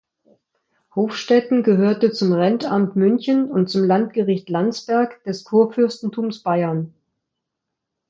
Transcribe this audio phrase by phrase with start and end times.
[0.95, 6.95] Hofstetten gehörte zum Rentamt München und zum Landgericht Landsberg des Kurfürstentums Bayern.